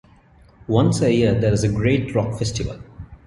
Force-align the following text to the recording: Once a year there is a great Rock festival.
Once 0.67 0.99
a 1.03 1.13
year 1.13 1.39
there 1.39 1.53
is 1.53 1.63
a 1.63 1.71
great 1.71 2.15
Rock 2.15 2.39
festival. 2.39 2.81